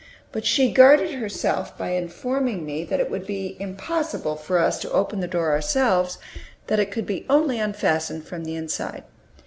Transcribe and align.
But 0.31 0.45
she 0.47 0.71
guarded 0.73 1.11
herself 1.13 1.77
by 1.77 1.89
informing 1.91 2.65
me 2.65 2.83
that 2.85 2.99
it 2.99 3.11
would 3.11 3.27
be 3.27 3.55
impossible 3.59 4.35
for 4.35 4.57
us 4.57 4.79
to 4.79 4.91
open 4.91 5.19
the 5.19 5.27
door 5.27 5.51
ourselves; 5.51 6.17
that 6.65 6.79
it 6.79 6.89
could 6.89 7.05
only 7.29 7.57
be 7.57 7.61
unfastened 7.61 8.25
from 8.25 8.43
the 8.43 8.55
inside. 8.55 9.03